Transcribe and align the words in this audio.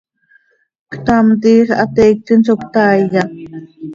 ¿Ctam, 0.91 1.25
tiix 1.41 1.67
hateiictim 1.79 2.39
zo 2.47 2.55
ctaaiya? 2.61 3.23